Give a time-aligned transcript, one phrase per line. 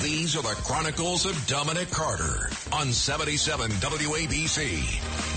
[0.00, 5.29] These are the Chronicles of Dominic Carter on 77 WABC.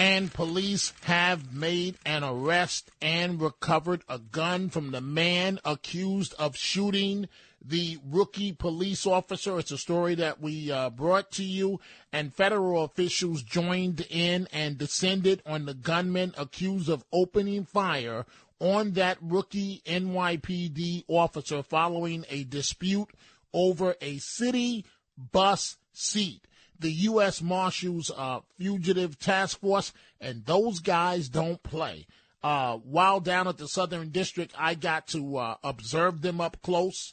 [0.00, 6.56] And police have made an arrest and recovered a gun from the man accused of
[6.56, 7.28] shooting
[7.62, 9.58] the rookie police officer.
[9.58, 11.80] It's a story that we uh, brought to you,
[12.14, 18.24] and federal officials joined in and descended on the gunman accused of opening fire
[18.58, 23.10] on that rookie NYPD officer following a dispute
[23.52, 24.86] over a city
[25.18, 26.46] bus seat.
[26.80, 27.42] The U.S.
[27.42, 32.06] Marshals uh, Fugitive Task Force, and those guys don't play.
[32.42, 37.12] Uh, while down at the Southern District, I got to uh, observe them up close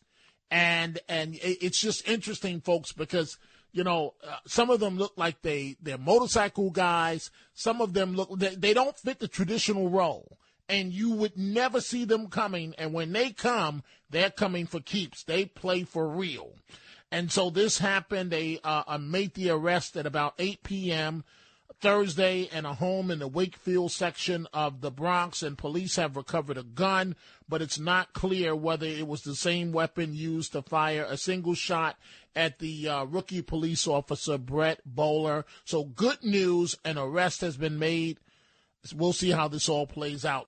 [0.50, 3.38] and and it's just interesting, folks, because
[3.72, 7.30] you know uh, some of them look like they they're motorcycle guys.
[7.54, 10.38] Some of them look they, they don't fit the traditional role,
[10.70, 12.74] and you would never see them coming.
[12.78, 15.24] And when they come, they're coming for keeps.
[15.24, 16.54] They play for real.
[17.12, 18.32] And so this happened.
[18.32, 21.24] They uh, made the arrest at about 8 p.m.
[21.80, 26.58] Thursday in a home in the Wakefield section of the Bronx, and police have recovered
[26.58, 27.16] a gun,
[27.48, 31.54] but it's not clear whether it was the same weapon used to fire a single
[31.54, 31.98] shot
[32.36, 35.46] at the uh, rookie police officer, Brett Bowler.
[35.66, 38.20] So, good news an arrest has been made.
[38.96, 40.46] We'll see how this all plays out.